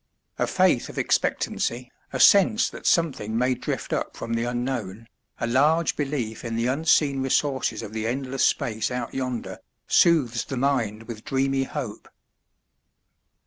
[0.39, 5.07] A faith of expectancy, a sense that something may drift up from the unknown,
[5.39, 10.57] a large belief in the unseen resources of the endless space out yonder, soothes the
[10.57, 12.09] mind with dreamy hope.